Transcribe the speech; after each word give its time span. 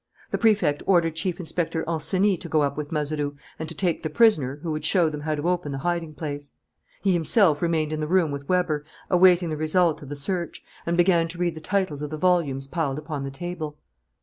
The 0.31 0.39
Prefect 0.39 0.81
ordered 0.87 1.15
Chief 1.15 1.39
Inspector 1.39 1.79
Ancenis 1.87 2.39
to 2.39 2.49
go 2.49 2.63
up 2.63 2.75
with 2.75 2.91
Mazeroux 2.91 3.35
and 3.59 3.69
to 3.69 3.75
take 3.75 4.01
the 4.01 4.09
prisoner, 4.09 4.55
who 4.63 4.71
would 4.71 4.83
show 4.83 5.09
them 5.11 5.21
how 5.21 5.35
to 5.35 5.47
open 5.47 5.71
the 5.71 5.77
hiding 5.85 6.15
place. 6.15 6.53
He 7.03 7.13
himself 7.13 7.61
remained 7.61 7.93
in 7.93 7.99
the 7.99 8.07
room 8.07 8.31
with 8.31 8.49
Weber, 8.49 8.83
awaiting 9.11 9.51
the 9.51 9.57
result 9.57 10.01
of 10.01 10.09
the 10.09 10.15
search, 10.15 10.63
and 10.87 10.97
began 10.97 11.27
to 11.27 11.37
read 11.37 11.53
the 11.53 11.61
titles 11.61 12.01
of 12.01 12.09
the 12.09 12.17
volumes 12.17 12.65
piled 12.67 12.97
upon 12.97 13.21
the 13.21 13.29
table. 13.29 13.77